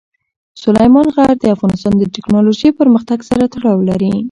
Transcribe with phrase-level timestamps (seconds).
[0.63, 4.13] سلیمان غر د افغانستان د تکنالوژۍ پرمختګ سره تړاو لري.